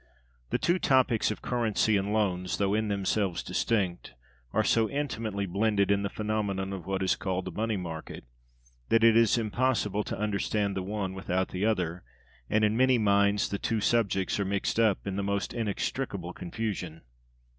[0.49, 4.15] The two topics of Currency and Loans, though in themselves distinct,
[4.51, 8.23] are so intimately blended in the phenomena of what is called the money market,
[8.89, 12.01] that it is impossible to understand the one without the other,
[12.49, 17.01] and in many minds the two subjects are mixed up in the most inextricable confusion.